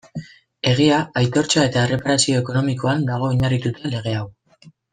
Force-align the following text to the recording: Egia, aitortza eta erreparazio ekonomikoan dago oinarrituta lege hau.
Egia, 0.69 1.01
aitortza 1.21 1.65
eta 1.69 1.83
erreparazio 1.89 2.39
ekonomikoan 2.45 3.07
dago 3.13 3.31
oinarrituta 3.35 3.93
lege 3.95 4.19
hau. 4.23 4.27